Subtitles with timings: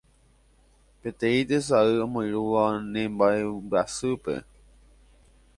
[1.01, 4.35] Peteĩ tesay omoirũva ne mba'embyasýpe